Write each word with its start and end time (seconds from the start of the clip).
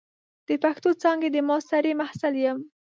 د 0.47 0.49
پښتو 0.63 0.89
څانګې 1.01 1.29
د 1.31 1.37
ماسترۍ 1.47 1.93
محصل 2.01 2.33
یم. 2.45 2.57